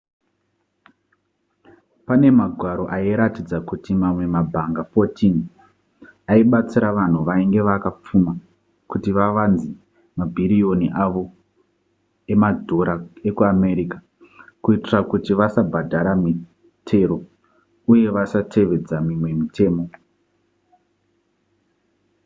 [2.07, 5.45] pane magwaro airatidza kuti mamwe mabhanga 14
[6.31, 8.31] aibatsira vanhu vainge vakapfuma
[8.91, 9.69] kuti vavanze
[10.17, 11.23] mabhiriyoni avo
[12.33, 12.93] emadhora
[13.29, 13.97] ekuamerica
[14.63, 17.17] kuitira kuti vasabhadhara mitero
[17.91, 19.83] uye vasatevedza mimwe mitemo